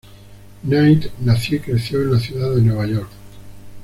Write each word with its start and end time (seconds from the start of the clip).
Knight 0.63 1.11
nació 1.19 1.57
y 1.57 1.59
creció 1.59 2.01
en 2.01 2.11
la 2.13 2.19
Ciudad 2.19 2.55
de 2.55 2.61
Nueva 2.63 2.87
York. 2.87 3.09